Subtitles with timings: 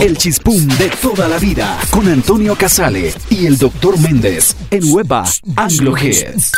[0.00, 5.24] El chispum de toda la vida con Antonio Casale y el doctor Méndez en Huepa
[5.56, 6.52] Anglo Hits.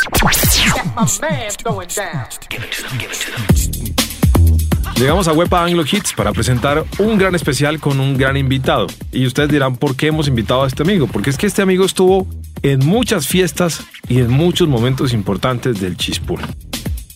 [4.95, 8.87] Llegamos a Huepa Anglo Hits para presentar un gran especial con un gran invitado.
[9.11, 11.07] Y ustedes dirán, ¿por qué hemos invitado a este amigo?
[11.07, 12.27] Porque es que este amigo estuvo
[12.61, 16.39] en muchas fiestas y en muchos momentos importantes del chispum.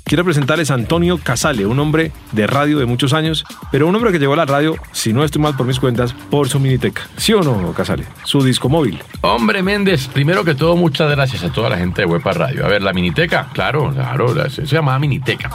[0.06, 4.12] Quiero presentarles a Antonio Casale, un hombre de radio de muchos años, pero un hombre
[4.12, 7.04] que llegó a la radio, si no estoy mal por mis cuentas, por su miniteca.
[7.16, 8.04] ¿Sí o no, Casale?
[8.26, 9.00] Su disco móvil.
[9.22, 12.66] Hombre Méndez, primero que todo, muchas gracias a toda la gente de Huepa Radio.
[12.66, 15.50] A ver, la miniteca, claro, claro, se llamaba miniteca.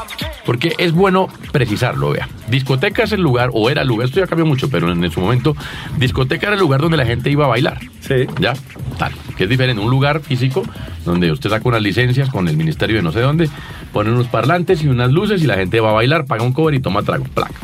[0.47, 2.27] Porque es bueno precisarlo, vea.
[2.49, 5.21] Discoteca es el lugar, o era el lugar, esto ya cambió mucho, pero en su
[5.21, 5.55] momento,
[5.99, 7.81] discoteca era el lugar donde la gente iba a bailar.
[8.01, 8.27] Sí.
[8.41, 8.55] ¿Ya?
[8.97, 9.13] Tal.
[9.37, 10.63] Que es diferente, un lugar físico
[11.05, 13.49] donde usted saca unas licencias con el ministerio de no sé dónde,
[13.93, 16.73] pone unos parlantes y unas luces y la gente va a bailar, paga un cover
[16.73, 17.25] y toma trago.
[17.25, 17.55] Placa.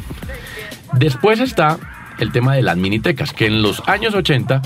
[0.95, 1.78] Después está
[2.19, 4.60] el tema de las minitecas, que en los años 80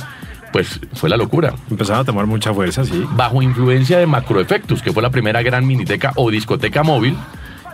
[0.51, 1.52] pues fue la locura.
[1.71, 3.05] Empezaron a tomar mucha fuerza, sí.
[3.10, 7.15] Bajo influencia de Macroefectus, que fue la primera gran miniteca o discoteca móvil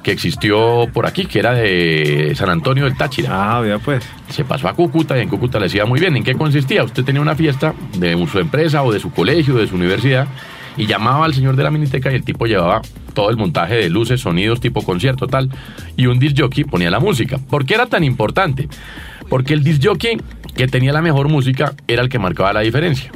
[0.03, 3.57] que existió por aquí, que era de San Antonio del Táchira.
[3.57, 4.05] Ah, vea pues.
[4.31, 6.17] Se pasó a Cúcuta y en Cúcuta le decía muy bien.
[6.17, 6.83] ¿En qué consistía?
[6.83, 10.27] Usted tenía una fiesta de su empresa o de su colegio, de su universidad,
[10.77, 12.83] y llamaba al señor de la miniteca y el tipo llevaba
[13.15, 15.51] todo el montaje de luces, sonidos, tipo concierto, tal,
[15.97, 17.39] y un disc jockey ponía la música.
[17.39, 18.69] ¿Por qué era tan importante?
[19.29, 20.19] Porque el disc jockey
[20.57, 23.11] que tenía la mejor música era el que marcaba la diferencia.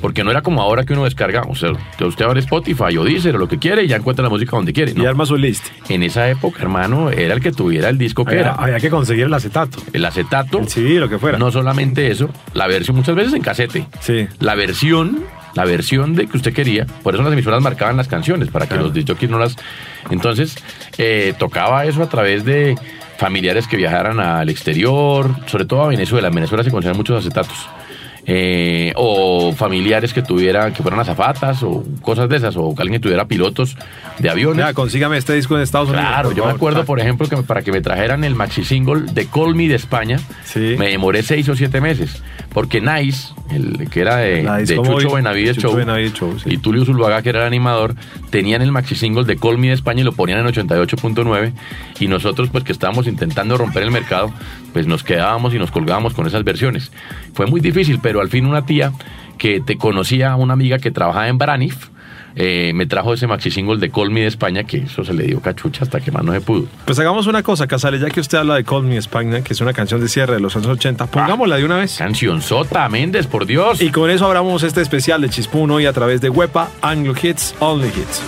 [0.00, 3.04] Porque no era como ahora que uno descarga, o sea, que usted abre Spotify o
[3.04, 4.92] Deezer o lo que quiere y ya encuentra la música donde quiere.
[4.96, 5.66] Y arma su list.
[5.88, 8.52] En esa época, hermano, era el que tuviera el disco que Había, era.
[8.54, 9.78] había que conseguir el acetato.
[9.92, 10.58] El acetato.
[10.58, 11.38] El CD, lo que fuera.
[11.38, 13.86] No solamente eso, la versión muchas veces en casete.
[14.00, 14.26] Sí.
[14.40, 16.86] La versión, la versión de que usted quería.
[17.02, 18.84] Por eso las emisoras marcaban las canciones, para que Claro.
[18.84, 19.56] los disc jockeys no las.
[20.10, 20.56] Entonces,
[20.98, 22.76] eh, tocaba eso a través de
[23.18, 26.28] familiares que viajaran al exterior, sobre todo a Venezuela.
[26.28, 27.68] En Venezuela se conservan muchos acetatos.
[28.30, 33.00] Eh, o familiares que tuvieran, que fueran azafatas o cosas de esas, o que alguien
[33.00, 33.74] que tuviera pilotos
[34.18, 34.56] de aviones.
[34.56, 36.06] Mira, consígame este disco en Estados Unidos.
[36.06, 39.26] Claro, yo me acuerdo, por ejemplo, que para que me trajeran el maxi single de
[39.28, 40.76] Call Me de España, Sí.
[40.78, 44.44] me demoré seis o siete meses, porque Nice, el que era de,
[44.76, 46.50] Chucho Benavides Show, Benavides Show, sí.
[46.52, 47.94] y Tulio Zuluaga, que era el animador,
[48.28, 51.52] tenían el maxi single de Call Me de España y lo ponían en 88.9,
[51.98, 54.30] y nosotros, pues que estábamos intentando romper el mercado,
[54.74, 56.92] pues nos quedábamos y nos colgábamos con esas versiones.
[57.32, 58.92] Fue muy difícil, pero al fin una tía
[59.38, 61.88] que te conocía, una amiga que trabajaba en Baranif,
[62.40, 65.24] eh, me trajo ese maxi single de Call Me de España, que eso se le
[65.24, 66.66] dio cachucha hasta que más no se pudo.
[66.84, 69.60] Pues hagamos una cosa, Casale, ya que usted habla de Call Me España, que es
[69.60, 71.96] una canción de cierre de los años 80, pongámosla de una vez.
[71.96, 73.80] Canción Sota, Méndez, por Dios.
[73.80, 77.56] Y con eso abramos este especial de Chispún hoy a través de Huepa, Anglo Hits,
[77.58, 78.22] Only Hits.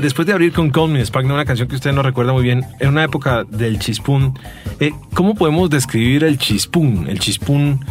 [0.00, 2.64] Después de abrir con Call Me Spark, una canción que usted no recuerda muy bien,
[2.78, 4.38] en una época del chispún,
[4.78, 7.06] eh, ¿cómo podemos describir el chispún?
[7.08, 7.84] El chispún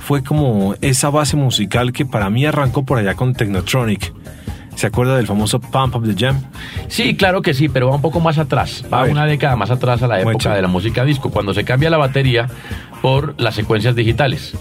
[0.00, 4.12] fue como esa base musical que para mí arrancó por allá con Technotronic.
[4.74, 6.40] ¿Se acuerda del famoso Pump Up the Jam?
[6.86, 8.84] Sí, claro que sí, pero va un poco más atrás.
[8.92, 10.50] Va una década más atrás a la época Mucho.
[10.50, 12.46] de la música disco, cuando se cambia la batería
[13.02, 14.56] por las secuencias digitales.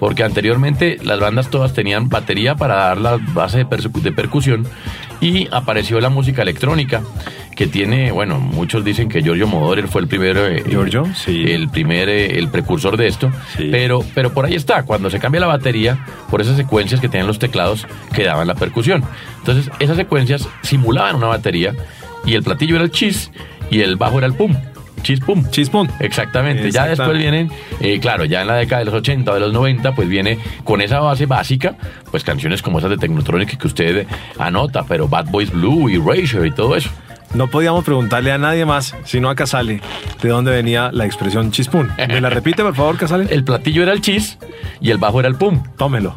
[0.00, 4.66] Porque anteriormente las bandas todas tenían batería para dar la base de, percu- de percusión
[5.22, 7.02] y apareció la música electrónica
[7.56, 11.44] que tiene, bueno, muchos dicen que Giorgio Moroder fue el primero, eh, Giorgio, sí.
[11.50, 13.68] el primer, eh, el precursor de esto, Sí.
[13.70, 15.98] pero, pero por ahí está, cuando se cambia la batería,
[16.30, 19.04] por esas secuencias que tenían los teclados que daban la percusión.
[19.38, 21.74] Entonces, esas secuencias simulaban una batería
[22.24, 23.30] y el platillo era el chis
[23.70, 24.54] y el bajo era el pum.
[25.02, 25.44] Chis pum.
[25.50, 25.88] Chispún.
[26.00, 26.70] Exactamente.
[26.70, 27.50] Ya después vienen,
[27.80, 30.38] eh, claro, ya en la década de los 80 o de los 90, pues viene
[30.64, 31.76] con esa base básica,
[32.10, 34.06] pues canciones como esas de Technotronic que usted
[34.38, 36.90] anota, pero Bad Boys Blue y Erasure y todo eso.
[37.34, 39.80] No podíamos preguntarle a nadie más, sino a Casale,
[40.20, 41.90] de dónde venía la expresión chispún.
[41.96, 43.26] ¿Me la repite, por favor, Casale?
[43.30, 44.38] El platillo era el chis
[44.82, 45.62] y el bajo era el pum.
[45.78, 46.14] Tómelo.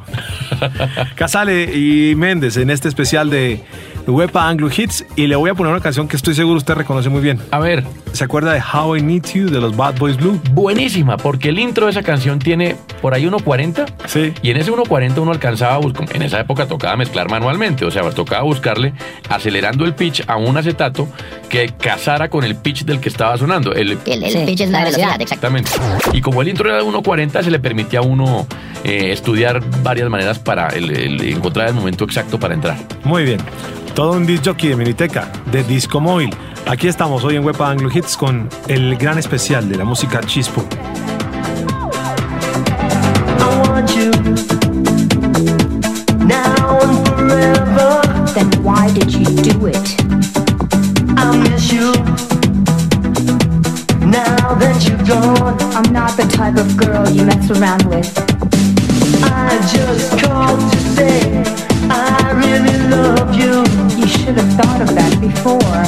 [1.15, 3.63] Casale y Méndez en este especial de
[4.07, 7.09] Wepa Anglo Hits y le voy a poner una canción que estoy seguro usted reconoce
[7.09, 7.39] muy bien.
[7.51, 10.39] A ver, ¿Se acuerda de How I Need You de los Bad Boys Blue?
[10.51, 14.33] buenísima, porque el intro de esa canción tiene por ahí 1.40 Sí.
[14.41, 17.91] y en ese 1.40 uno alcanzaba a buscar, en esa época tocaba mezclar manualmente, o
[17.91, 18.93] sea, tocaba buscarle
[19.29, 21.09] acelerando el pitch a un acetato
[21.49, 23.73] que casara con el pitch del que estaba sonando.
[23.73, 25.19] El, El, el Sí, pitch es la velocidad.
[25.21, 25.71] Exactamente.
[26.13, 28.47] Y como el intro era de 1.40, se le permitía a uno
[28.85, 32.77] eh, estudiar varias maneras para el- el encontrar el momento exacto para entrar.
[33.03, 33.39] Muy bien.
[33.95, 36.29] Todo un disc jockey de Miniteca, de Disco Móvil.
[36.67, 40.65] Aquí estamos hoy en Wepa Anglo Hits con el gran especial de la música Chispún.
[43.39, 44.11] I want you
[46.25, 48.01] now and forever.
[48.33, 49.95] Then why did you do it?
[51.15, 51.93] I miss you
[54.01, 55.55] now that you're gone.
[55.73, 58.11] I'm not the type of girl you mess around with.
[59.23, 61.43] I just called to say
[61.89, 63.84] I really love you.
[64.05, 65.81] You should have thought of that before.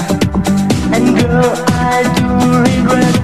[0.91, 2.25] And girl, I do
[2.65, 3.15] regret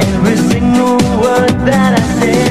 [0.00, 2.47] every single word that I said.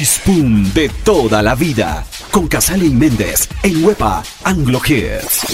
[0.00, 2.06] El Chispún de toda la vida.
[2.30, 5.44] Con Casale y Méndez en Wepa Anglo Hits.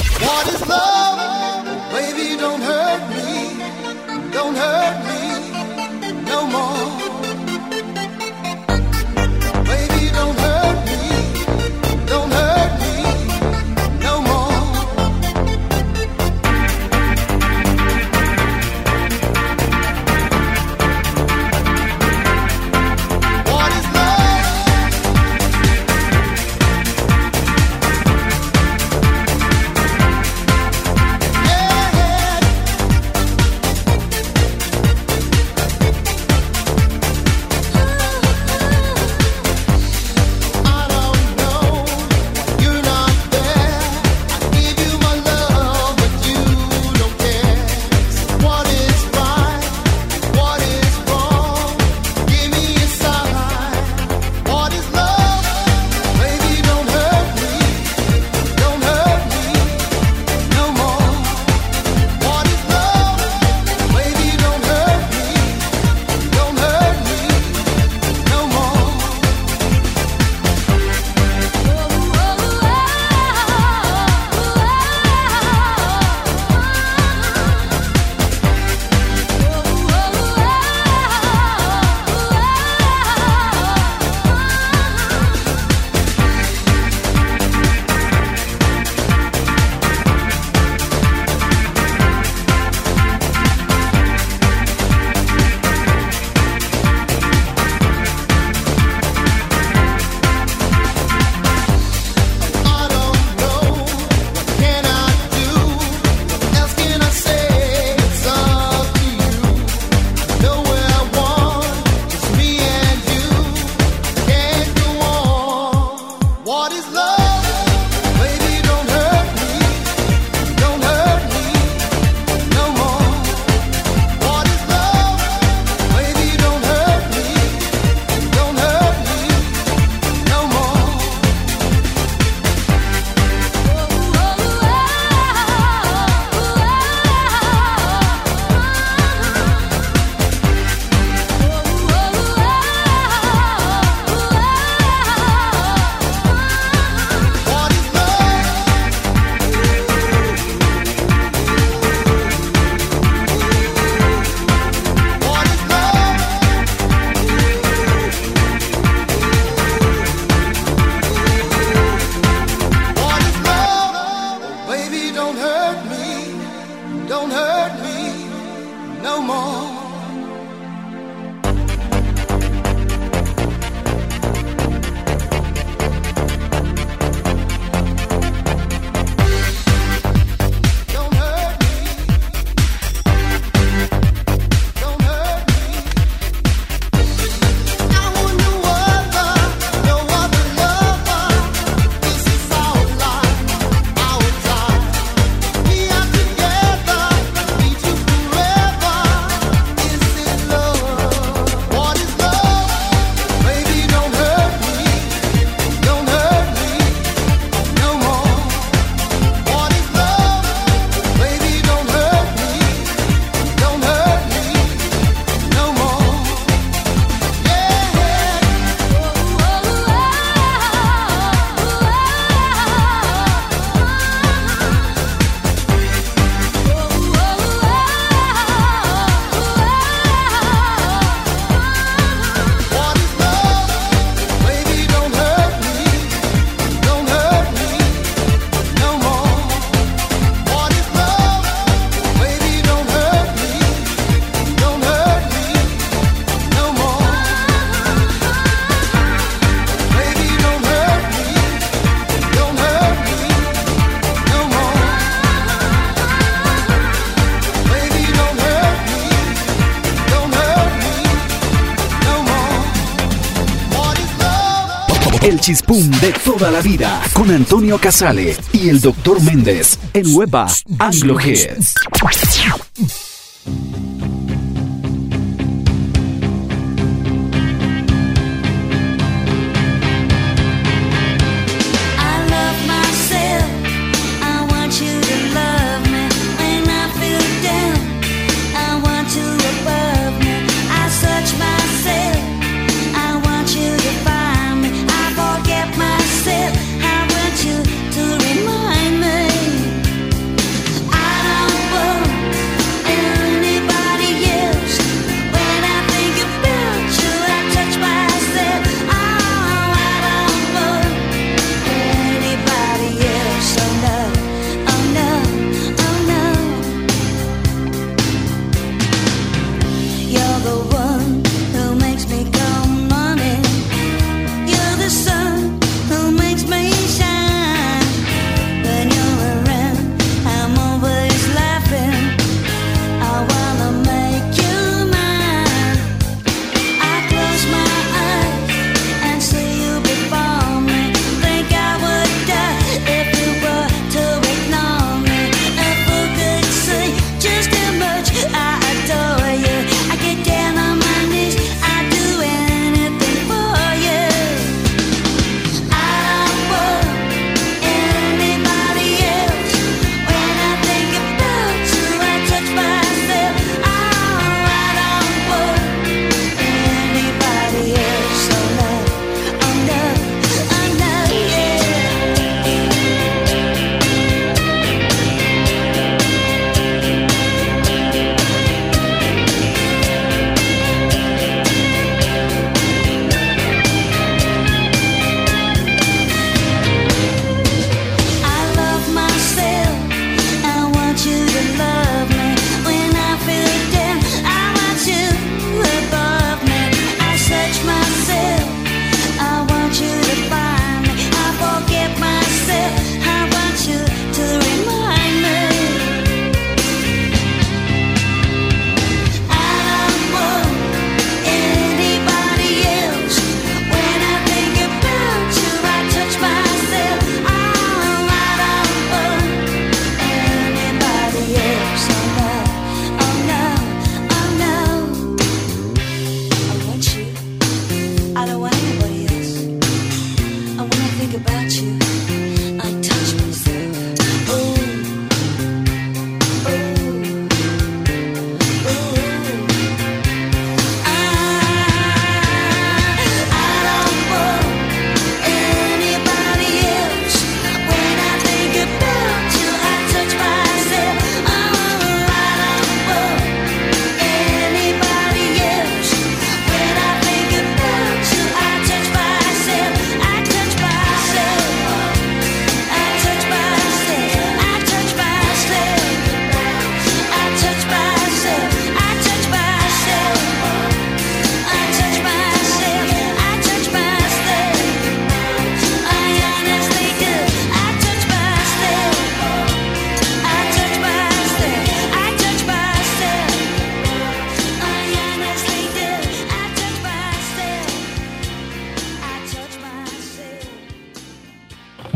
[265.47, 270.49] chispum de toda la vida con Antonio Casale y el doctor Méndez en Weba
[270.81, 271.73] Anglo Hits.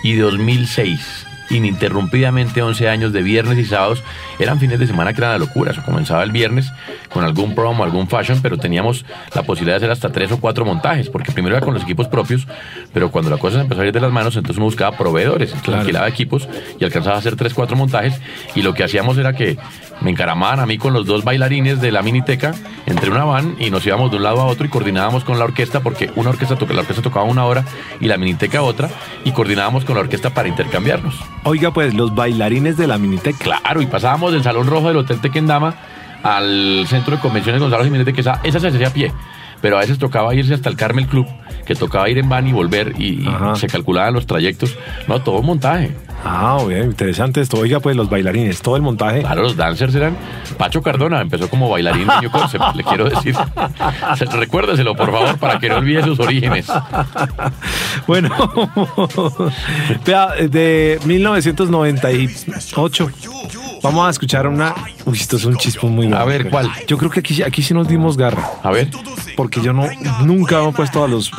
[0.03, 1.22] y 2006.
[1.53, 4.03] Ininterrumpidamente 11 años de viernes y sábados.
[4.39, 5.73] Eran fines de semana que eran la locura.
[5.73, 6.73] Eso comenzaba el viernes
[7.13, 10.41] con algún prom o algún fashion, pero teníamos la posibilidad de hacer hasta tres o
[10.41, 12.47] cuatro montajes, porque primero era con los equipos propios,
[12.93, 15.49] pero cuando la cosa se empezó a ir de las manos, entonces uno buscaba proveedores,
[15.51, 15.81] entonces Claro.
[15.81, 18.21] alquilaba equipos y alcanzaba a hacer tres, cuatro montajes.
[18.55, 19.57] Y lo que hacíamos era que
[20.01, 22.53] me encaramaban a mí con los dos bailarines de la miniteca
[22.87, 25.45] entre una van y nos íbamos de un lado a otro y coordinábamos con la
[25.45, 27.65] orquesta porque una orquesta la orquesta tocaba una hora
[28.01, 28.89] y la miniteca otra
[29.25, 31.15] y coordinábamos con la orquesta para intercambiarnos.
[31.45, 33.37] Oiga, pues, los bailarines de la Minitec.
[33.37, 35.75] Claro, y pasábamos del Salón Rojo del Hotel Tequendama
[36.23, 39.13] al Centro de Convenciones Gonzalo Jiménez, que esa, esa se hacía a pie.
[39.63, 41.27] Pero a veces tocaba irse hasta el Carmel Club,
[41.65, 44.77] que tocaba ir en van y volver, y, se calculaban los trayectos.
[45.09, 45.93] No, todo montaje.
[46.25, 47.59] Ah, bien, interesante esto.
[47.59, 49.23] Oiga, pues, los bailarines, todo el montaje.
[49.23, 50.17] Claro, los dancers eran.
[50.57, 53.35] Pacho Cardona empezó como bailarín Concept, le quiero decir.
[54.17, 56.71] Se- Recuérdeselo, por favor, para que no olvide sus orígenes.
[58.07, 58.31] Bueno,
[60.51, 63.11] de 1998
[63.83, 64.75] vamos a escuchar una...
[65.05, 66.21] Uy, esto es un chispón muy bueno.
[66.21, 66.71] A ver, ¿cuál?
[66.87, 68.89] Yo creo que aquí, aquí sí nos dimos garra, A ver.
[69.37, 69.87] porque yo no
[70.25, 71.31] nunca hemos puesto a los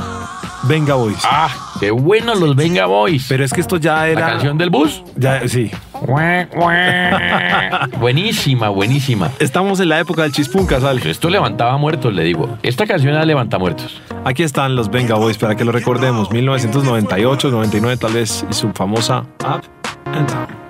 [0.63, 1.19] Venga Boys.
[1.23, 1.49] ¡Ah!
[1.79, 3.25] ¡Qué buenos los Venga Boys!
[3.27, 4.27] Pero es que esto ya la era...
[4.27, 5.03] canción del bus.
[5.17, 5.71] Ya, sí.
[7.99, 9.31] buenísima, buenísima.
[9.39, 10.99] Estamos en la época del chispún, Casal.
[10.99, 12.57] Esto levantaba muertos, le digo.
[12.63, 14.01] Esta canción era levanta muertos.
[14.25, 16.31] Aquí están los Venga Boys para que lo recordemos.
[16.31, 19.63] 1998, 99 tal vez, y su famosa Up
[20.05, 20.62] and Down.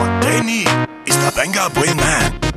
[0.00, 0.66] What they need
[1.04, 2.49] is the Venga Boy Man.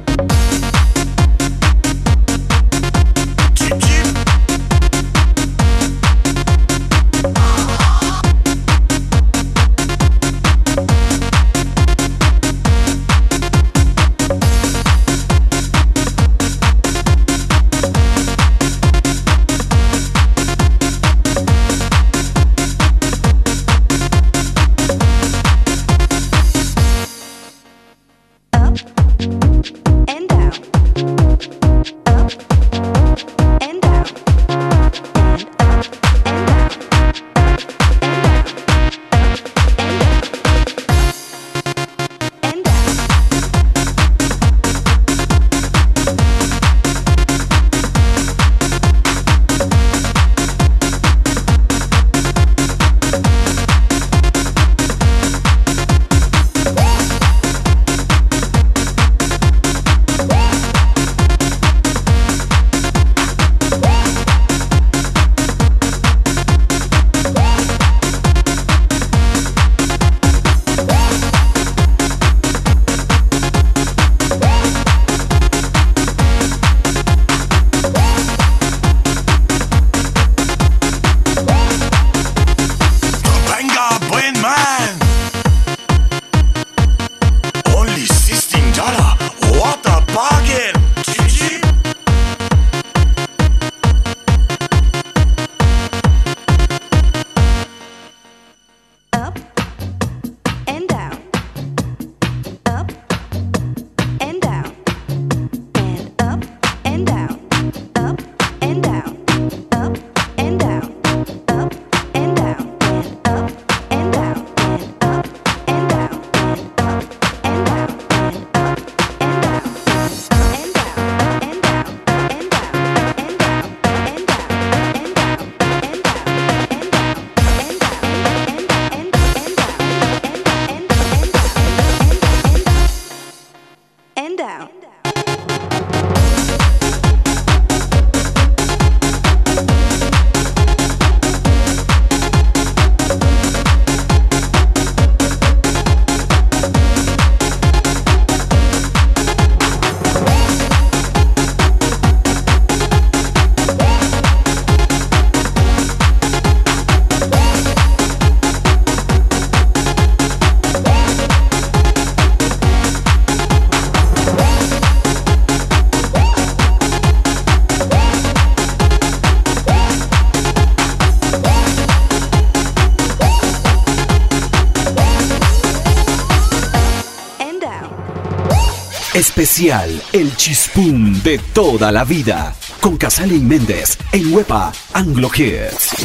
[179.34, 186.03] especial El Chispum de toda la vida con Casale y Méndez en Huepa Anglo Hits.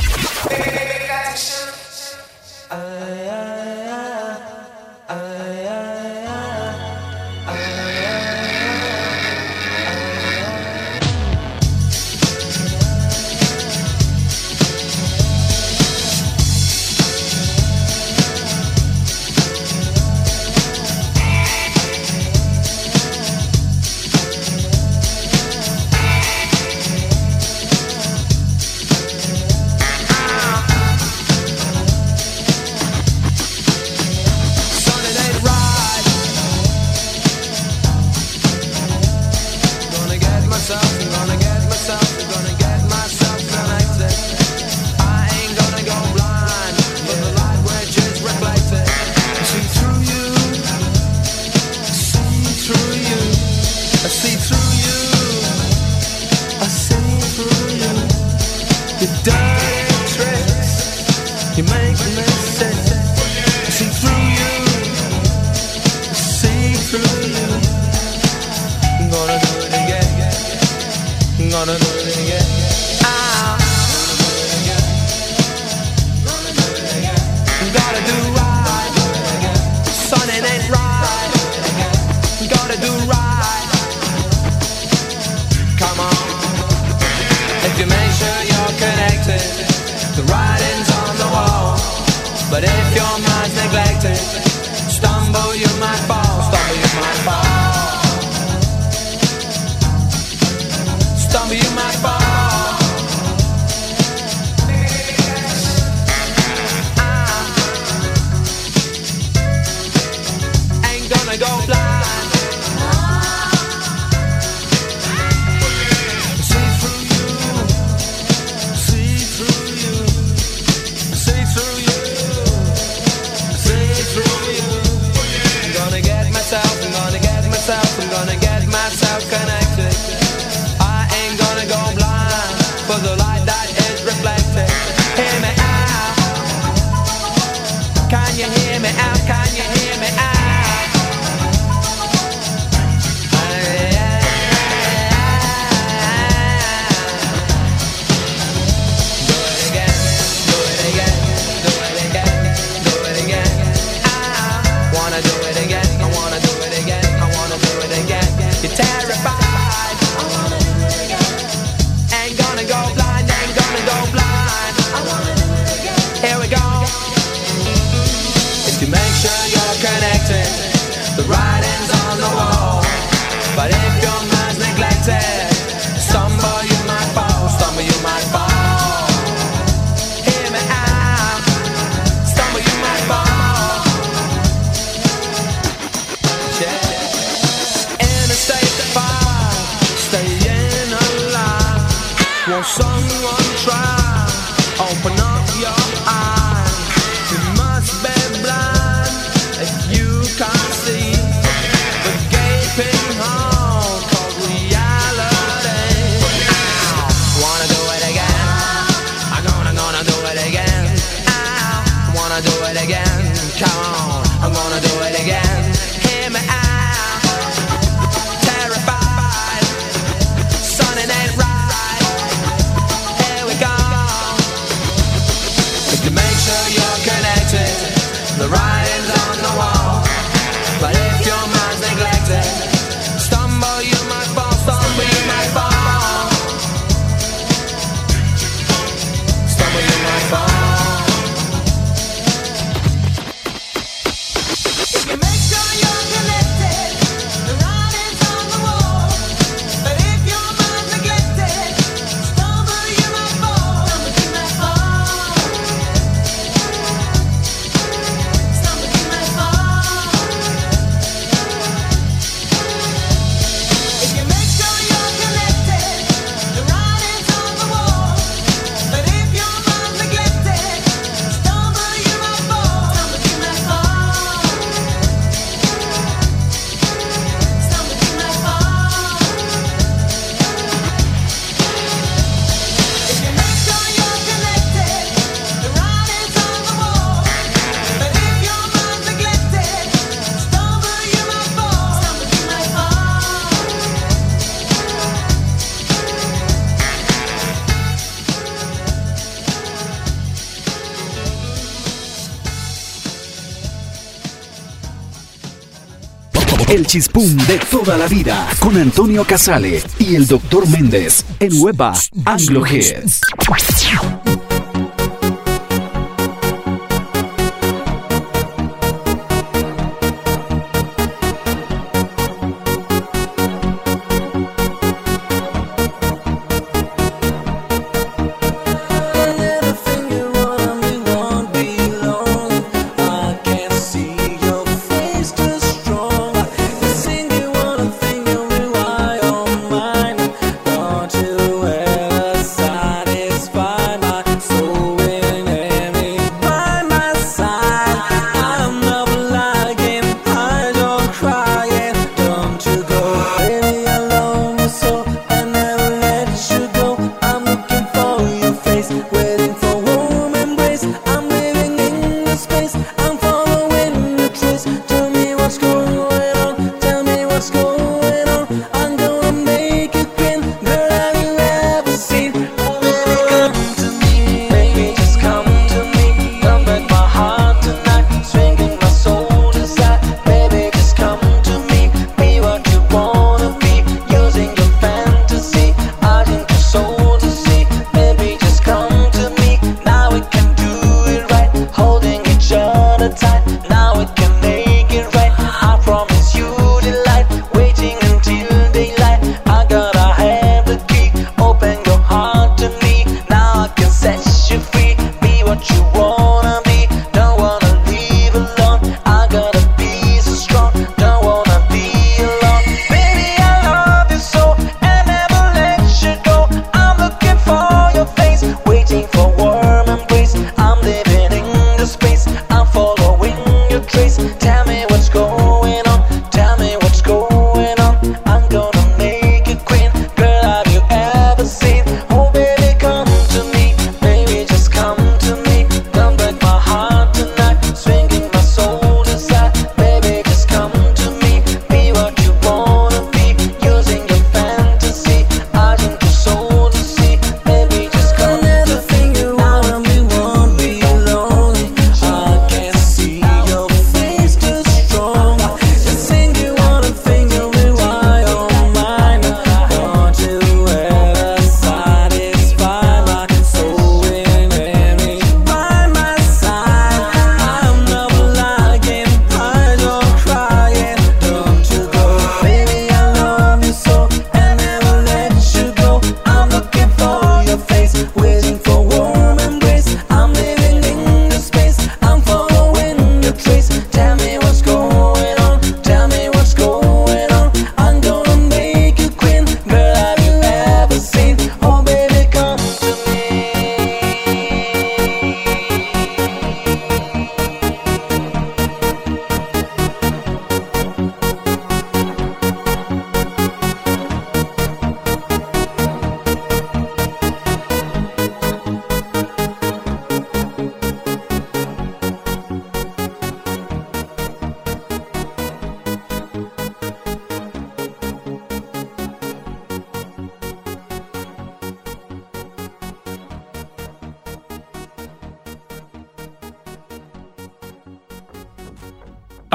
[306.70, 311.94] El chispum de toda la vida con Antonio Casale y el doctor Méndez en Hueva
[312.26, 313.22] Anglo Hits.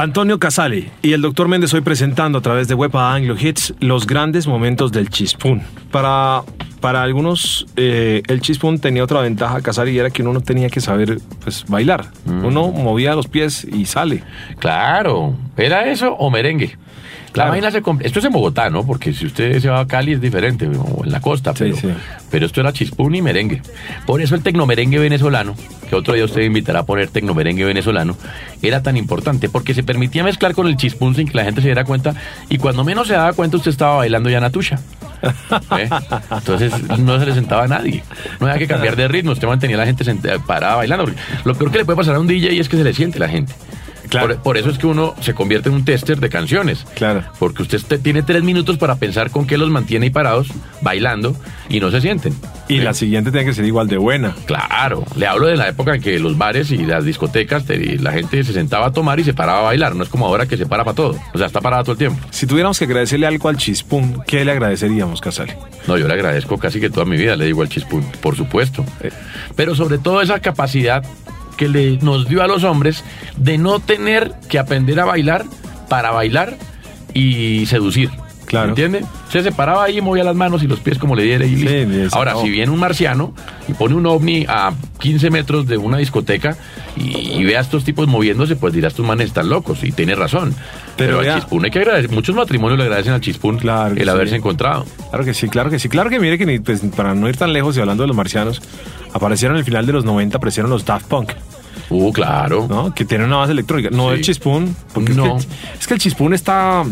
[0.04, 4.06] Antonio Casale y el doctor Méndez hoy presentando a través de Wepa Anglo Hits los
[4.06, 5.62] grandes momentos del chispún.
[5.92, 6.42] Para,
[6.82, 10.68] para algunos, eh, el chispún tenía otra ventaja, Casale, y era que uno no tenía
[10.70, 12.08] que saber pues, bailar.
[12.26, 14.24] Uno movía los pies y sale.
[14.60, 16.76] Claro, ¿era eso o merengue?
[17.28, 17.52] La Claro.
[17.52, 18.86] vaina se Esto es en Bogotá, ¿no?
[18.86, 21.76] Porque si usted se va a Cali es diferente, o en la costa, Sí, pero,
[21.78, 21.88] sí.
[22.30, 23.62] pero esto era chispún y merengue.
[24.06, 25.56] Por eso el tecnomerengue venezolano,
[25.94, 28.18] que otro día usted invitará a poner tecnomerengue venezolano,
[28.64, 31.68] era tan importante, porque se permitía mezclar con el chispún sin que la gente se
[31.68, 32.16] diera cuenta,
[32.50, 34.80] y cuando menos se daba cuenta usted estaba bailando ya natusha.
[35.78, 35.90] ¿Eh?
[36.32, 38.04] Entonces no se le sentaba a nadie.
[38.40, 41.06] No había que cambiar de ritmo, usted mantenía a la gente sent- parada bailando.
[41.46, 43.30] Lo peor que le puede pasar a un DJ es que se le siente la
[43.30, 43.54] gente.
[44.14, 44.28] Claro.
[44.36, 46.86] Por, por eso es que uno se convierte en un tester de canciones.
[46.96, 47.24] Claro.
[47.40, 50.48] Porque usted te- tiene tres minutos para pensar con qué los mantiene ahí parados,
[50.82, 51.36] bailando,
[51.70, 52.34] y no se sienten.
[52.68, 54.36] Y la siguiente tiene que ser igual de buena.
[54.46, 58.12] Claro, le hablo de la época en que los bares y las discotecas, te- la
[58.14, 59.96] gente se sentaba a tomar y se paraba a bailar.
[59.96, 61.20] No es como ahora que se para para todo.
[61.34, 62.26] O sea, está parada todo el tiempo.
[62.32, 65.58] Si tuviéramos que agradecerle algo al chispún, ¿qué le agradeceríamos, Casale?
[65.88, 68.86] No, yo le agradezco casi que toda mi vida, le digo al chispún, por supuesto.
[69.02, 69.12] Eh.
[69.56, 71.04] Pero sobre todo esa capacidad
[71.58, 73.04] que le, nos dio a los hombres
[73.38, 75.46] de no tener que aprender a bailar
[75.90, 76.58] para bailar
[77.14, 78.10] y seducir.
[78.54, 78.70] Claro.
[78.70, 79.04] ¿Entiende?
[79.30, 82.08] Se separaba ahí, movía las manos y los pies como le diera y Sí, y
[82.12, 83.34] Ahora, si viene un marciano
[83.68, 86.56] y pone un ovni a 15 metros de una discoteca
[86.96, 89.84] y, y ve a estos tipos moviéndose, pues dirás, estos manes están locos.
[89.84, 90.54] Y tiene razón.
[90.98, 92.12] Pero, vea- al Chispún hay que agradecer.
[92.12, 94.10] Muchos matrimonios le agradecen al Chispún Claro el sí.
[94.10, 94.86] haberse encontrado.
[95.10, 95.90] Claro que sí, claro que sí.
[95.90, 98.16] Claro que mire que ni- pues, para no ir tan lejos y hablando de los
[98.16, 98.62] marcianos,
[99.14, 101.32] aparecieron en el final de los 90, aparecieron los Daft Punk,
[101.90, 102.66] Uh, claro.
[102.70, 102.94] ¿no?
[102.94, 103.90] Que tienen una base electrónica.
[103.92, 104.16] No Sí.
[104.16, 105.38] el Chispún, porque No.
[105.38, 106.84] es, que, es que el Chispún está...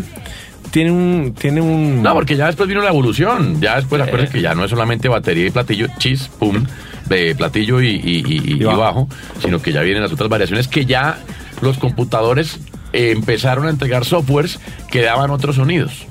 [0.71, 1.35] Tiene un...
[1.37, 3.59] Tiene un No, porque ya después vino la evolución.
[3.61, 6.63] Ya después, acuérdense que ya no es solamente batería y platillo, chis, pum,
[7.07, 8.77] de platillo y, y- y- y Y bajo.
[8.79, 9.09] bajo,
[9.41, 11.19] sino que ya vienen las otras variaciones que ya
[11.61, 12.59] los computadores
[12.93, 14.59] eh, empezaron a entregar softwares
[14.89, 16.05] que daban otros sonidos,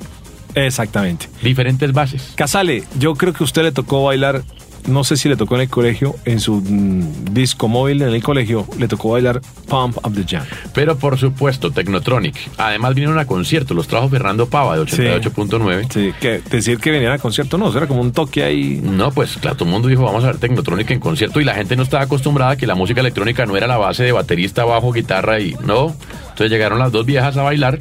[0.55, 1.27] Exactamente.
[1.43, 2.33] diferentes bases.
[2.35, 4.43] Casale, yo creo que a usted le tocó bailar,
[4.87, 8.23] no sé si le tocó en el colegio, en su mm, disco móvil en el
[8.23, 10.45] colegio, le tocó bailar Pump Up the Jam.
[10.75, 12.37] Pero por supuesto, Technotronic.
[12.59, 15.87] Además vinieron a concierto, los trajo Fernando Pava de 88.9.
[15.93, 18.81] Sí, que decir que venían a concierto, no, eso era como un toque ahí.
[18.83, 21.55] No, pues claro, todo el mundo dijo, vamos a ver Technotronic en concierto y la
[21.55, 24.65] gente no estaba acostumbrada a que la música electrónica no era la base de baterista,
[24.65, 25.95] bajo, guitarra y no.
[26.23, 27.79] Entonces llegaron las dos viejas a bailar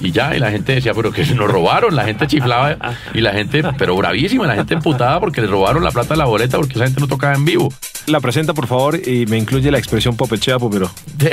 [0.00, 2.76] y ya, y la gente decía, pero que se nos robaron, la gente chiflaba
[3.14, 6.26] y la gente, pero bravísima, la gente emputada porque les robaron la plata de la
[6.26, 7.72] boleta porque esa gente no tocaba en vivo.
[8.06, 10.90] La presenta, por favor, y me incluye la expresión popechea, popero.
[11.16, 11.32] De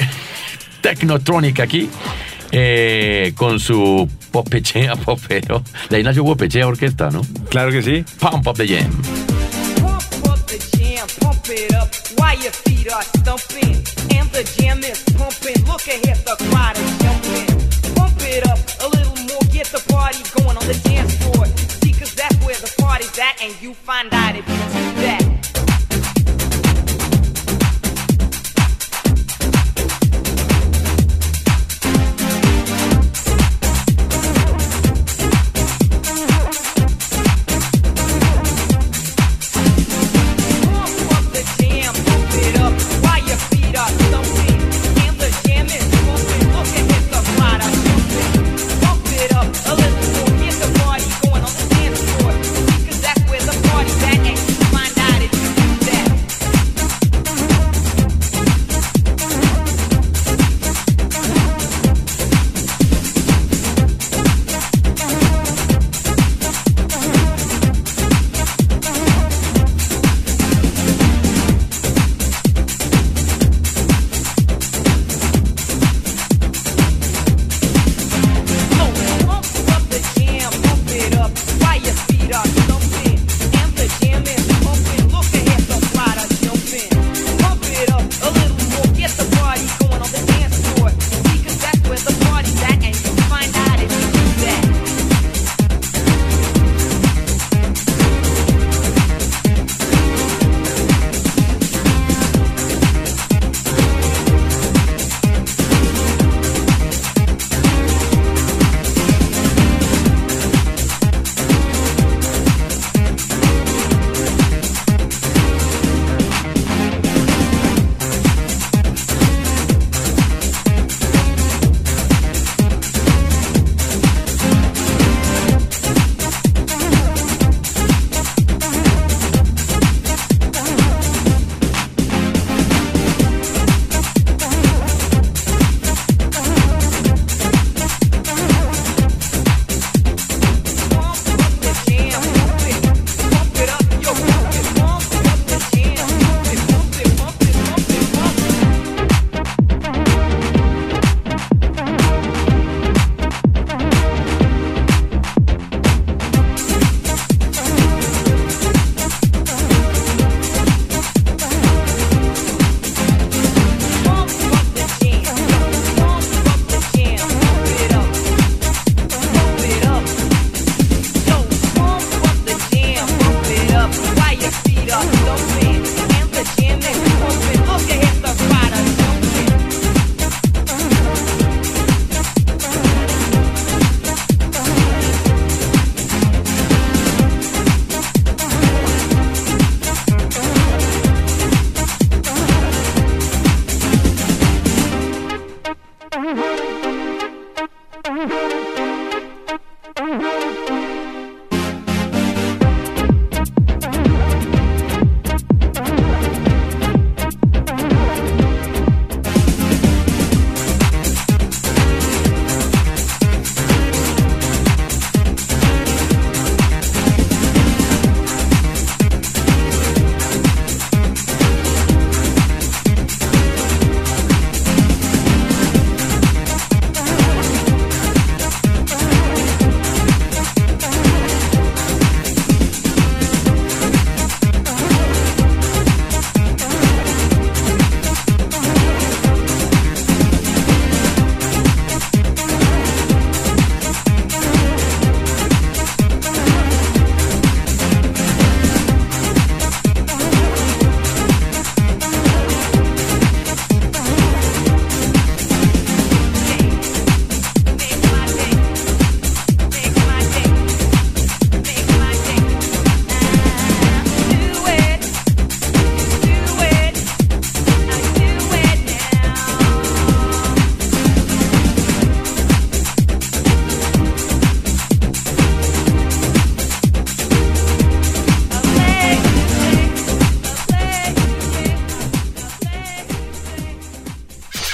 [0.81, 1.89] Technotronic aquí.
[2.51, 5.63] eh, con su popechea, popero.
[5.89, 7.21] De ahí nació popechea orquesta, ¿no?
[7.49, 8.05] Claro que sí.
[8.19, 8.91] Pump up the jam.
[9.81, 13.75] Pump up the jam, pump it up while your feet are stumping.
[14.17, 15.65] And the jam is pumping.
[15.65, 17.82] Look ahead, the crowd is jumping.
[23.93, 24.72] find out if you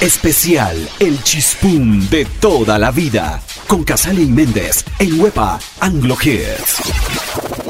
[0.10, 3.43] Especial El Chispum de toda la vida.
[3.68, 6.82] Con Casale y Méndez en Huepa Anglo Hits.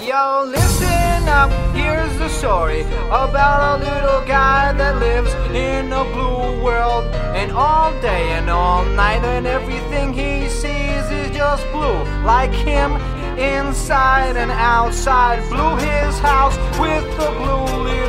[0.07, 6.63] Yo, listen up, here's the story about a little guy that lives in a blue
[6.63, 7.13] world.
[7.35, 12.93] And all day and all night, and everything he sees is just blue, like him
[13.37, 15.43] inside and outside.
[15.49, 18.08] Blue his house with the blue little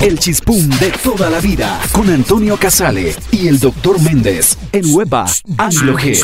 [0.00, 5.26] El chispum de toda la vida con Antonio Casale y el doctor Méndez en Weba
[5.58, 6.22] Anglo G.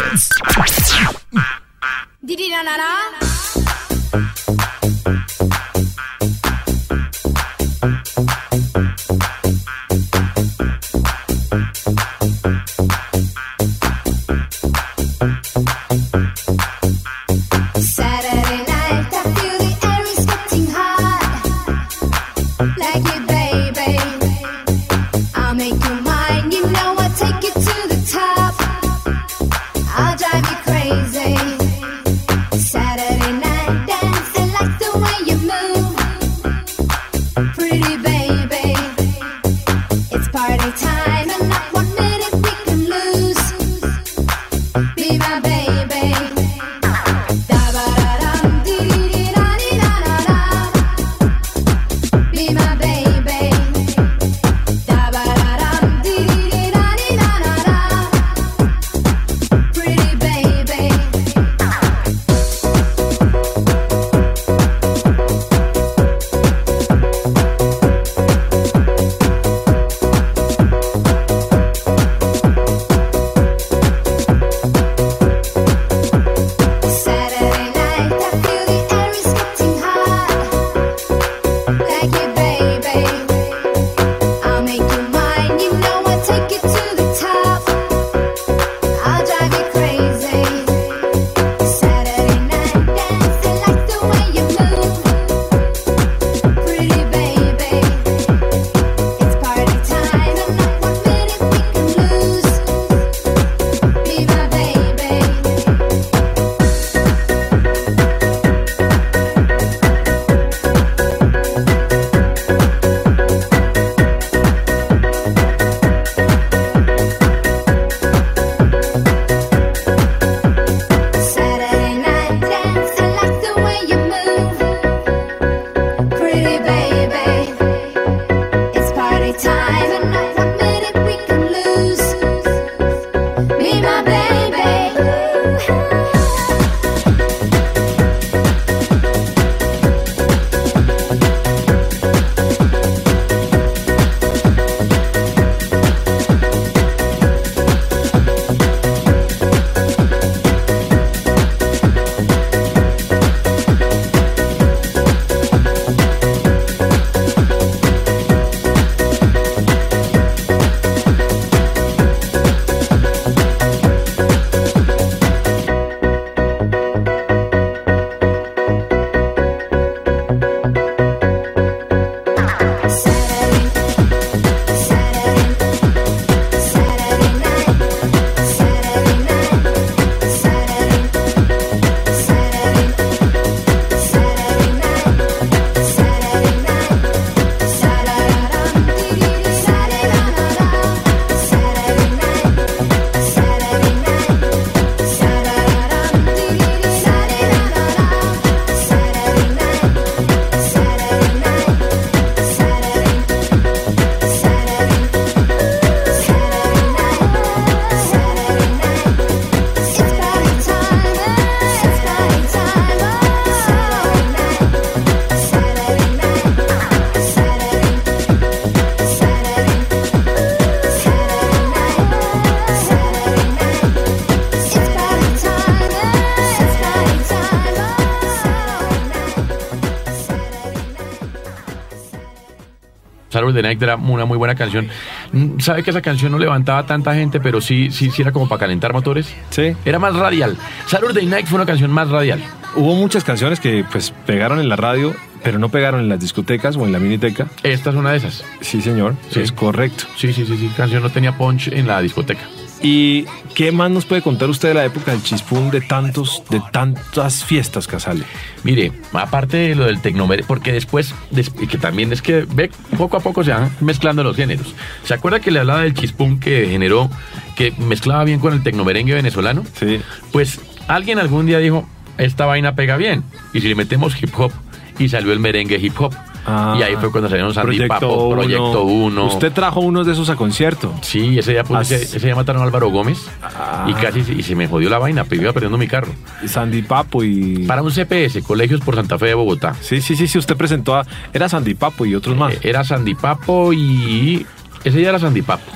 [233.53, 234.89] Saturday Night era una muy buena canción.
[235.33, 238.49] Mm, ¿Sabe que esa canción no levantaba tanta gente, pero sí, sí, sí era como
[238.49, 239.33] para calentar motores?
[239.51, 239.73] Sí.
[239.85, 240.57] Era más radial.
[240.87, 242.41] Saturday Night fue una canción más radial.
[242.75, 246.77] Hubo muchas canciones que pues pegaron en la radio, pero no pegaron en las discotecas
[246.77, 247.49] o en la miniteca.
[247.63, 248.45] Esta es una de esas.
[248.61, 249.41] Sí, señor, Sí.
[249.41, 250.05] es correcto.
[250.17, 250.71] Sí, sí, sí, sí.
[250.77, 252.43] Canción no tenía punch en la discoteca.
[252.85, 256.61] ¿Y qué más nos puede contar usted de la época del chispún de tantos, de
[256.73, 258.25] tantas fiestas, Casale?
[258.65, 262.73] Mire, aparte de lo del tecnomerengue, porque después, des- que también es que ve,
[263.03, 264.77] poco a poco se van mezclando los géneros.
[265.03, 267.11] ¿Se acuerda que le hablaba del chispún que generó,
[267.57, 269.65] que mezclaba bien con el tecnomerengue venezolano?
[269.75, 270.01] Sí.
[270.31, 271.85] Pues alguien algún día dijo,
[272.17, 273.25] esta vaina pega bien.
[273.53, 274.53] Y si le metemos hip hop,
[275.01, 276.15] y salió el merengue hip hop.
[276.45, 278.43] Ah, y ahí fue cuando salieron Sandy Proyecto Papo, Uno.
[278.43, 279.25] Proyecto 1.
[279.27, 280.93] Usted trajo unos de esos a concierto.
[281.03, 283.87] Sí, ese día, pues, Ah, ese, ese día mataron a Álvaro Gómez Ah.
[283.89, 286.09] y casi se- y se me jodió la vaina, pero iba perdiendo mi carro.
[286.47, 287.65] Sandy Papo y...
[287.67, 289.75] Para un CPS, Colegios por Santa Fe de Bogotá.
[289.81, 291.07] Sí, sí, sí, sí, usted presentó a...
[291.33, 292.55] Era Sandy Papo y otros más.
[292.55, 294.45] Eh, Era Sandy Papo y.
[294.85, 295.71] Ese día era Sandy Papo.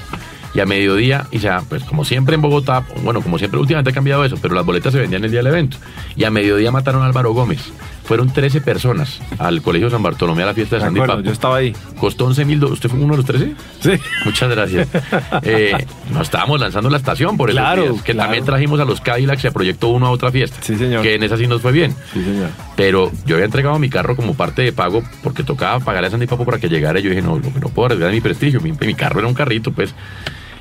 [0.53, 3.95] Y a mediodía, y sea, pues como siempre en Bogotá, bueno, como siempre últimamente ha
[3.95, 5.77] cambiado eso, pero las boletas se vendían el día del evento.
[6.17, 7.61] Y a mediodía mataron a Álvaro Gómez.
[8.07, 11.33] Fueron 13 personas al Colegio San Bartolomé a la fiesta de De Sandy acuerdo, yo
[11.33, 11.75] estaba ahí.
[11.99, 12.75] Costó 11 mil dólares.
[12.79, 13.55] ¿Usted fue uno de los 13?
[13.81, 13.91] Sí.
[14.25, 14.89] Muchas gracias.
[15.43, 15.73] Eh,
[16.13, 18.27] nos estábamos lanzando la estación por esos Claro, días, que claro.
[18.29, 20.57] también trajimos a los Cadillacs y a Proyecto 1 a otra fiesta.
[20.61, 21.03] Sí, señor.
[21.03, 21.95] Que en esa sí nos fue bien.
[22.13, 22.49] Sí, señor.
[22.77, 26.27] Pero yo había entregado mi carro como parte de pago porque tocaba pagarle a Sandy
[26.27, 27.01] Papo para que llegara.
[27.01, 28.61] Y yo dije, no, no, no puedo arriesgar mi prestigio.
[28.61, 29.95] Mi, mi carro era un carrito, pues.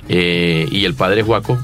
[0.10, 1.58] Eh, y el padre Juaco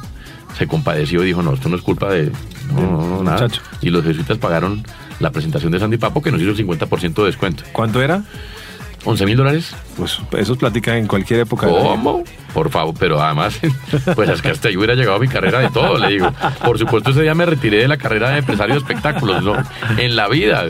[0.57, 2.31] se compadeció y dijo, no, esto no es culpa de...
[2.73, 3.41] No, no, no, nada.
[3.43, 3.61] muchacho.
[3.81, 4.83] Y los jesuitas pagaron
[5.21, 7.63] la presentación de Sandy Papo que nos hizo el 50% de descuento.
[7.71, 8.23] ¿Cuánto era?
[9.03, 9.75] 11 mil dólares.
[9.97, 11.67] Pues esos platican en cualquier época.
[11.67, 12.23] ¿Cómo?
[12.53, 13.57] Por favor, pero además,
[14.15, 16.31] pues es que hasta ahí hubiera llegado mi carrera de todo, le digo.
[16.65, 19.53] Por supuesto, ese día me retiré de la carrera de empresario de espectáculos, ¿no?
[19.97, 20.65] En la vida.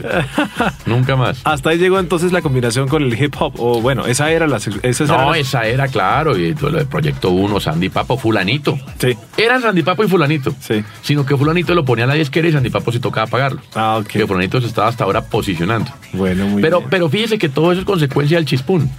[0.85, 1.41] Nunca más.
[1.43, 3.53] Hasta ahí llegó entonces la combinación con el hip hop.
[3.57, 4.57] O bueno, esa era la.
[4.57, 8.77] Esa era No, la- esa era, claro, y de Proyecto 1, Sandy Papo, Fulanito.
[8.99, 9.17] Sí.
[9.37, 10.53] Era Sandy Papo y Fulanito.
[10.59, 10.83] Sí.
[11.01, 13.61] Sino que Fulanito lo ponía a la disquera y Sandy Papo sí tocaba pagarlo.
[13.75, 14.07] Ah, ok.
[14.07, 15.91] Que Fulanito se estaba hasta ahora posicionando.
[16.13, 16.89] Bueno, muy pero, bien.
[16.91, 18.89] pero fíjese que todo eso es consecuencia del chispún,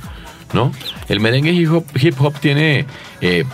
[0.53, 0.73] ¿no?
[1.09, 2.87] El merengue hip hop, tiene,
[3.21, 3.45] eh,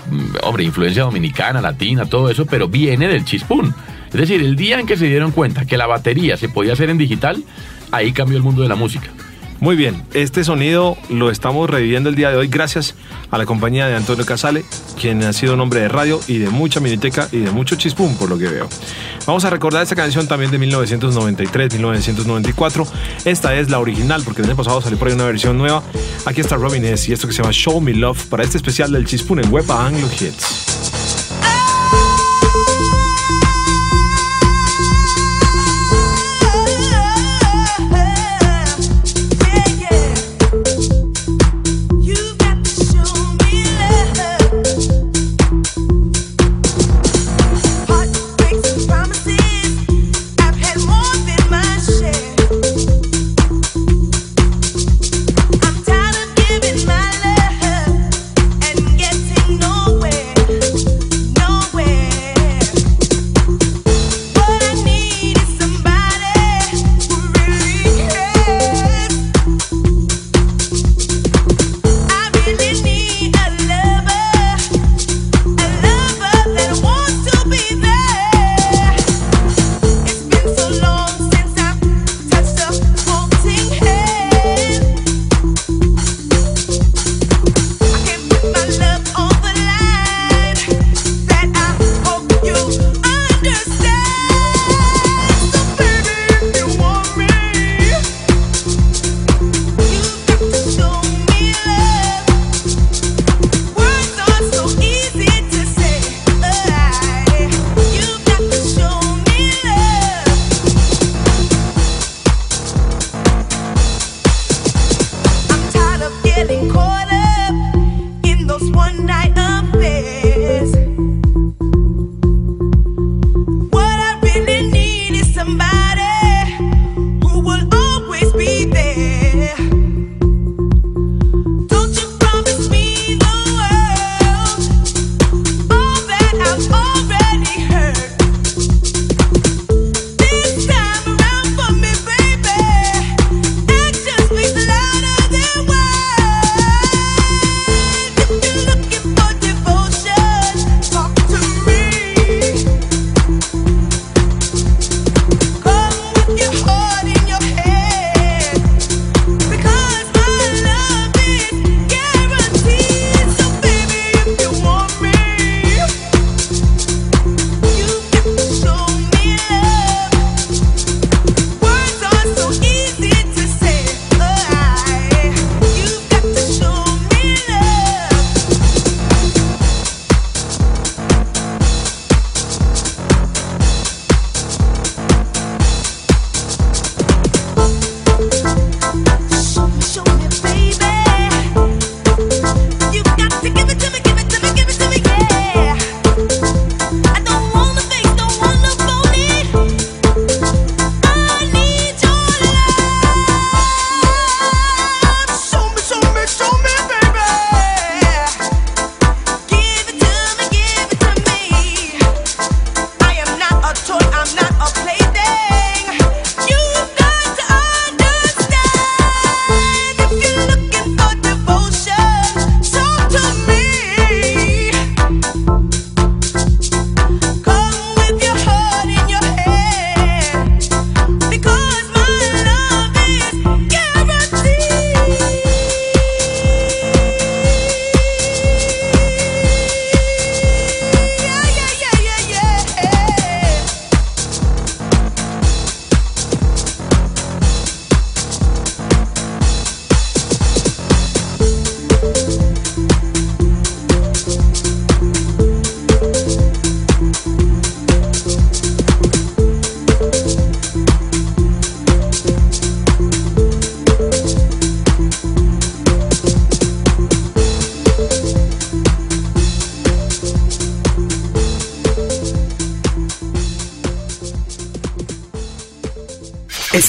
[0.43, 3.75] hombre, influencia dominicana, latina, todo eso, pero viene del chispún.
[4.07, 6.91] Es decir, el día en que se dieron cuenta que la batería se podía hacer
[6.91, 7.43] en digital,
[7.91, 9.11] ahí cambió el mundo de la música.
[9.61, 12.95] Muy bien, este sonido lo estamos reviviendo el día de hoy gracias
[13.33, 14.65] a la compañía de Antonio Casale,
[15.01, 18.15] quien ha sido un hombre de radio y de mucha miniteca y de mucho chispum,
[18.17, 18.69] por lo que veo.
[19.27, 22.87] Vamos a recordar esta canción también de 1993, 1994.
[23.25, 25.83] Esta es la original, porque el año pasado salió por ahí una versión nueva.
[26.25, 27.11] Aquí está Robin S.
[27.11, 29.85] y esto que se llama Show Me Love para este especial del chispún en Wepa
[29.85, 30.68] Anglo Hits.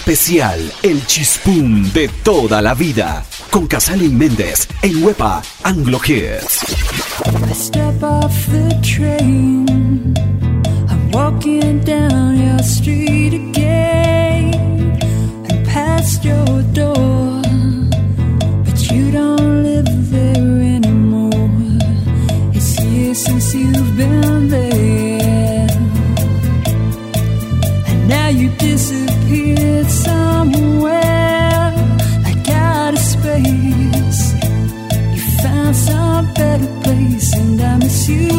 [0.10, 6.64] especial El Chispum de toda la vida con Casale y Méndez en Wepa Anglo Hits.
[7.28, 9.69] I step off the train.
[28.32, 31.74] you disappeared somewhere
[32.24, 34.34] like out of space.
[35.16, 38.30] You found some better place, and I miss you.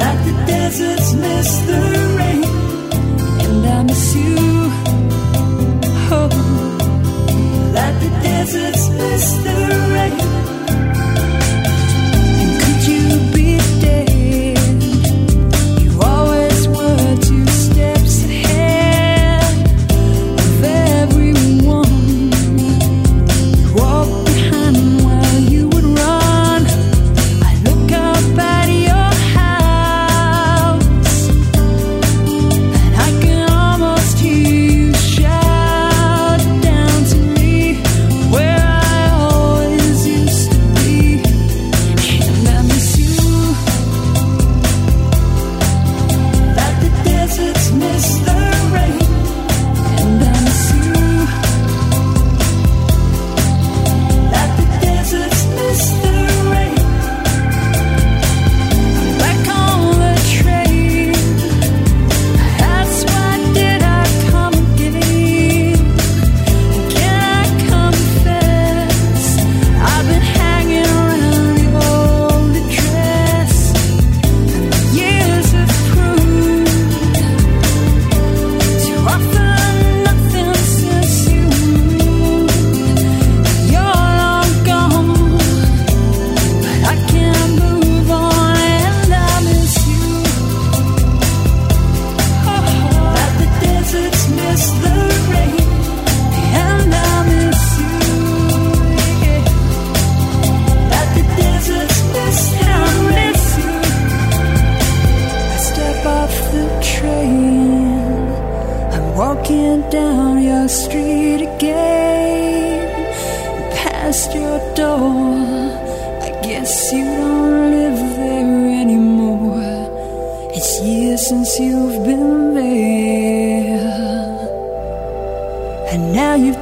[0.00, 1.89] Like the deserts miss the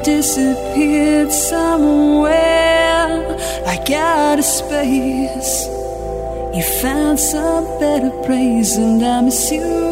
[0.04, 3.08] disappeared somewhere
[3.64, 5.66] like out of space.
[6.54, 9.87] You found some better place, and I miss you.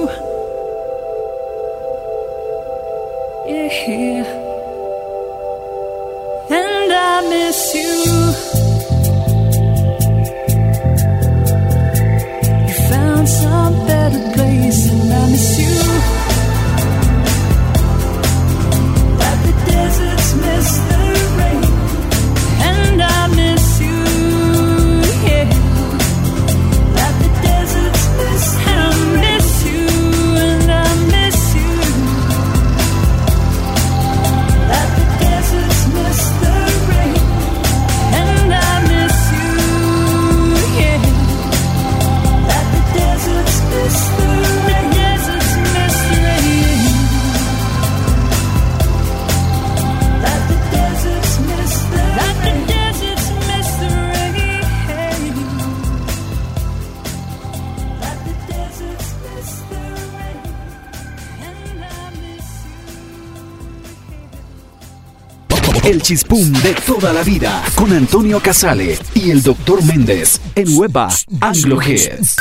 [66.06, 71.08] chispum de toda la vida con Antonio Casale y el doctor Méndez en Weba
[71.40, 72.36] Anglo Hits.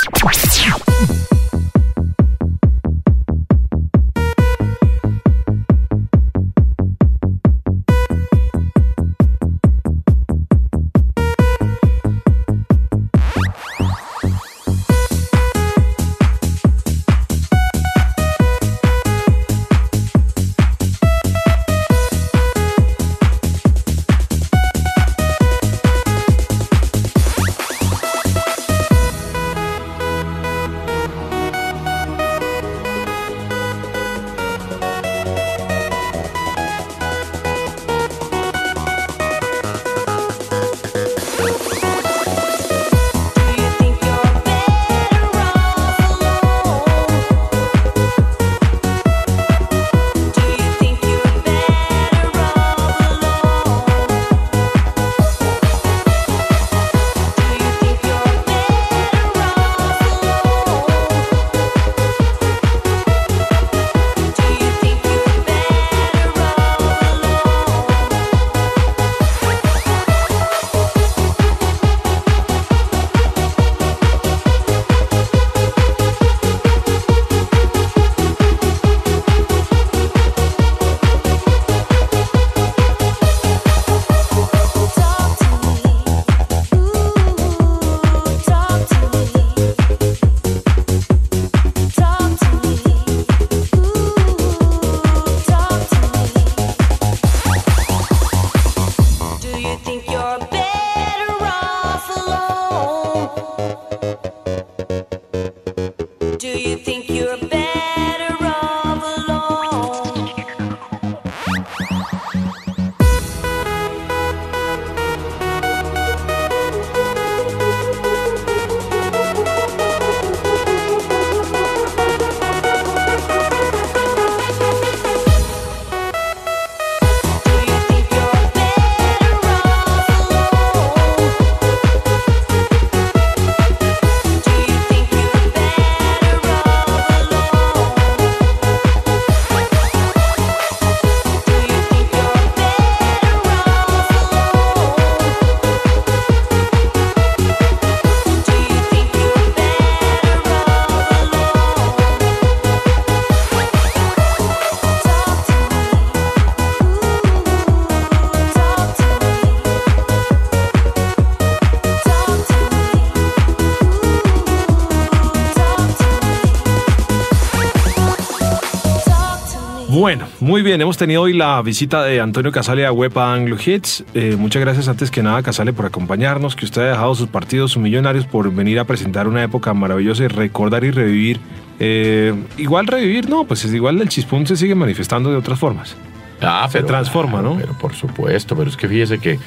[170.55, 174.05] Muy bien, hemos tenido hoy la visita de Antonio Casale a Wepa Anglo Hits.
[174.13, 177.73] Eh, muchas gracias antes que nada, Casale, por acompañarnos, que usted ha dejado sus partidos,
[177.73, 181.41] sus millonarios, por venir a presentar una época maravillosa y recordar y revivir.
[181.81, 185.97] Eh, igual revivir, no, pues es igual el chispún se sigue manifestando de otras formas.
[186.41, 187.57] Ah, Se transforma, ¿no?
[187.57, 189.37] Pero por supuesto, pero es que fíjese que,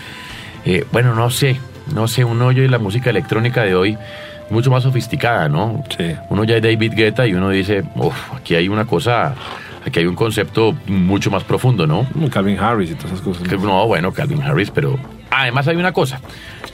[0.67, 1.59] eh, bueno, no sé,
[1.95, 3.97] no sé, uno oye la música electrónica de hoy
[4.51, 5.85] mucho más sofisticada, ¿no?
[5.97, 6.15] Sí.
[6.29, 9.35] Uno ya es David Guetta y uno dice, uff, aquí hay una cosa,
[9.89, 12.05] aquí hay un concepto mucho más profundo, ¿no?
[12.13, 13.61] Como Calvin Harris y todas esas cosas.
[13.61, 14.99] No, bueno, Calvin Harris, pero
[15.31, 16.21] además hay una cosa.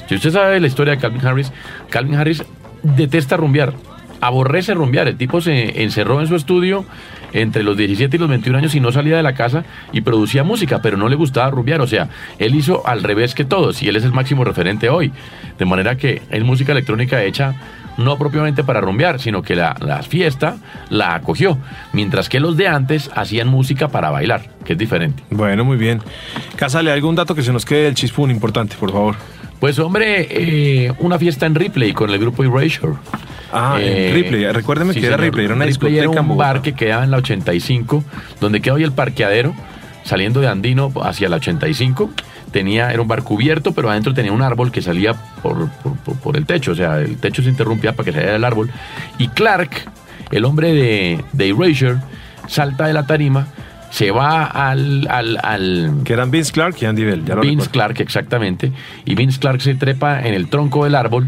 [0.09, 1.53] Si usted sabe la historia de Calvin Harris,
[1.91, 2.45] Calvin Harris
[2.83, 3.73] detesta rumbear,
[4.21, 5.09] aborrece rumbear.
[5.09, 6.85] El tipo se encerró en su estudio
[7.33, 10.45] entre los 17 y los 21 años y no salía de la casa y producía
[10.45, 11.81] música, pero no le gustaba rumbear.
[11.81, 12.09] O sea,
[12.39, 15.13] él hizo al revés que todos y él es el máximo referente hoy.
[15.59, 17.55] De manera que es música electrónica hecha
[17.97, 20.57] no propiamente para rumbear, sino que la, la fiesta
[20.91, 21.59] la acogió,
[21.93, 25.23] mientras que los de antes hacían música para bailar, que es diferente.
[25.31, 26.01] Bueno, muy bien.
[26.57, 29.17] Casale, algún dato que se nos quede del chispún importante, por favor.
[29.61, 32.95] Pues hombre, eh, una fiesta en Ripley con el grupo Erasure.
[33.53, 34.51] Ah, en Ripley.
[34.51, 35.21] Recuérdeme que era señor.
[35.21, 38.05] Ripley, era una Ripley discoteca era un bar que quedaba en la 85,
[38.41, 39.55] donde queda hoy el parqueadero,
[40.03, 42.11] saliendo de Andino hacia la 85.
[42.55, 45.69] Tenía, era un bar cubierto, pero adentro tenía un árbol que salía por,
[46.23, 48.71] por- el techo, o sea, el techo se interrumpía para que saliera el árbol.
[49.19, 49.71] Y Clark,
[50.31, 51.97] el hombre de, de Erasure,
[52.47, 53.49] salta de la tarima,
[53.91, 57.25] se va al- al- al Que eran Vince Clark y Andy Bell.
[57.25, 57.73] Ya lo Vince recuerdo.
[57.73, 58.71] Clark, exactamente.
[59.05, 61.27] Y Vince Clark se trepa en el tronco del árbol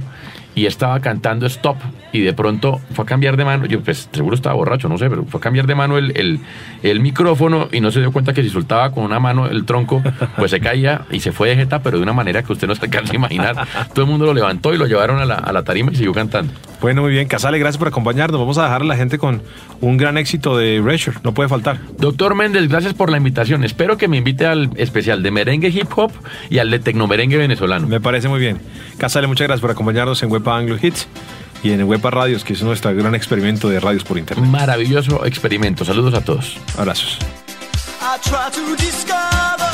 [0.54, 1.76] y estaba cantando Stop.
[2.16, 3.66] Y de pronto fue a cambiar de mano.
[3.66, 6.40] Yo, pues, seguro estaba borracho, no sé, pero fue a cambiar de mano el, el-
[6.82, 10.02] el micrófono y no se dio cuenta que si soltaba con una mano el tronco,
[10.36, 12.74] pues se caía y se fue de jeta, pero de una manera que usted no
[12.74, 13.56] se alcanza a imaginar.
[13.92, 16.12] Todo el mundo lo levantó y lo llevaron a la, a la tarima y siguió
[16.12, 16.52] cantando.
[16.80, 17.26] Bueno, muy bien.
[17.26, 18.38] Casale, gracias por acompañarnos.
[18.38, 19.42] Vamos a dejar a la gente con
[19.80, 21.16] un gran éxito de Erasure.
[21.24, 21.78] No puede faltar.
[21.98, 23.64] Doctor Méndez, gracias por la invitación.
[23.64, 26.12] Espero que me invite al especial de merengue hip hop
[26.50, 27.86] y al de tecnomerengue venezolano.
[27.88, 28.58] Me parece muy bien.
[28.98, 31.08] Casale, muchas gracias por acompañarnos en Wepa Anglo Hits
[31.62, 34.48] y en Wepa Radios, que es nuestro gran experimento de radios por internet.
[34.48, 35.84] Maravilloso experimento.
[35.84, 36.58] Saludos a todos.
[36.76, 37.18] Abrazos.
[38.00, 39.65] I try to discover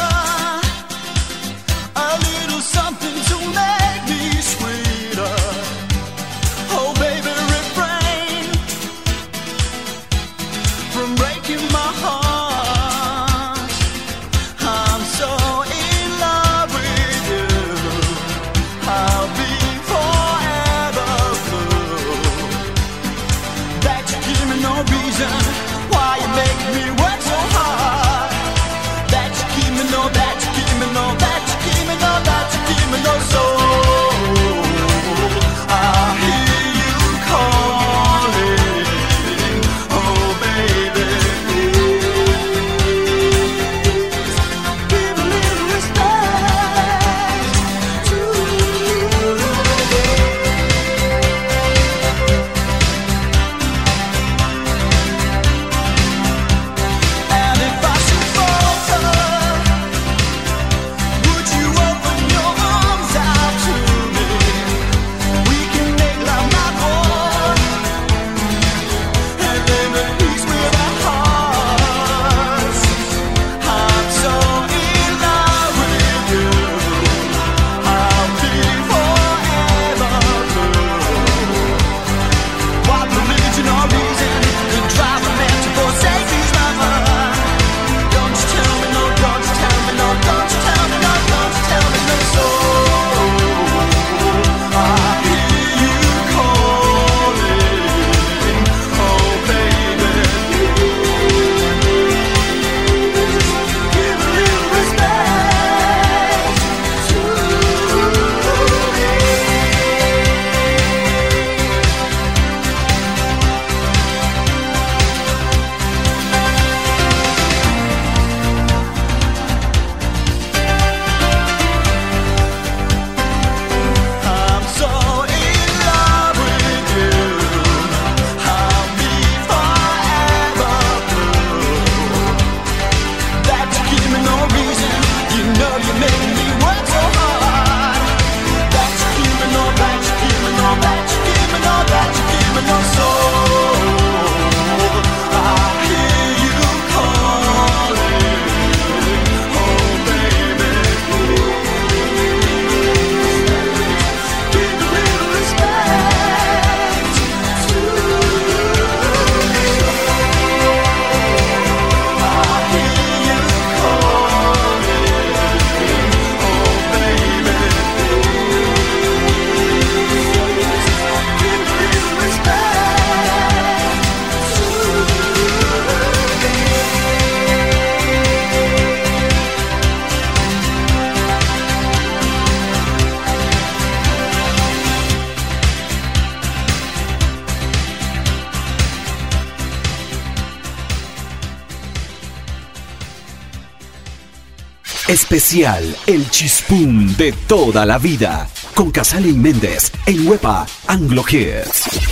[195.13, 198.49] Especial El Chispum de toda la vida.
[198.75, 202.12] Con Casale y Méndez en Huepa Anglo Hits.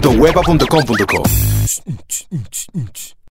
[0.00, 1.11] www.hueva.com.co